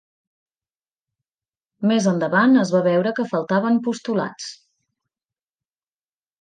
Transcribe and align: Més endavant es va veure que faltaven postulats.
Més 1.91 2.09
endavant 2.13 2.57
es 2.63 2.73
va 2.77 2.83
veure 2.89 3.13
que 3.21 3.27
faltaven 3.35 3.81
postulats. 3.91 4.51